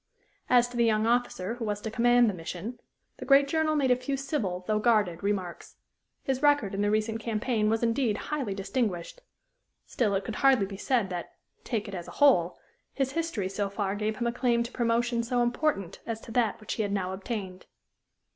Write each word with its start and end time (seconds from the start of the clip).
As 0.49 0.67
to 0.69 0.77
the 0.77 0.83
young 0.83 1.05
officer 1.05 1.53
who 1.53 1.65
was 1.65 1.79
to 1.81 1.91
command 1.91 2.27
the 2.27 2.33
mission, 2.33 2.79
the 3.17 3.23
great 3.25 3.47
journal 3.47 3.75
made 3.75 3.91
a 3.91 3.95
few 3.95 4.17
civil 4.17 4.63
though 4.65 4.79
guarded 4.79 5.21
remarks. 5.21 5.75
His 6.23 6.41
record 6.41 6.73
in 6.73 6.81
the 6.81 6.89
recent 6.89 7.19
campaign 7.19 7.69
was 7.69 7.83
indeed 7.83 8.17
highly 8.33 8.55
distinguished; 8.55 9.21
still 9.85 10.15
it 10.15 10.25
could 10.25 10.37
hardly 10.37 10.65
be 10.65 10.75
said 10.75 11.11
that, 11.11 11.29
take 11.63 11.87
it 11.87 11.93
as 11.93 12.07
a 12.07 12.11
whole, 12.17 12.57
his 12.91 13.11
history 13.11 13.47
so 13.47 13.69
far 13.69 13.93
gave 13.93 14.15
him 14.17 14.25
a 14.25 14.31
claim 14.33 14.63
to 14.63 14.71
promotion 14.71 15.21
so 15.21 15.43
important 15.43 15.99
as 16.07 16.19
that 16.21 16.59
which 16.59 16.73
he 16.73 16.81
had 16.81 16.91
now 16.91 17.13
obtained. 17.13 17.67